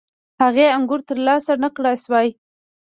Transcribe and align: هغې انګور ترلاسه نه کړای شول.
هغې 0.41 0.65
انګور 0.77 1.01
ترلاسه 1.09 1.53
نه 1.63 1.69
کړای 1.75 1.95
شول. 2.03 2.27